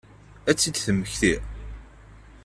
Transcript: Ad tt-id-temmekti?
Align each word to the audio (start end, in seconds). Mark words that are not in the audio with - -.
Ad 0.49 0.55
tt-id-temmekti? 0.55 1.33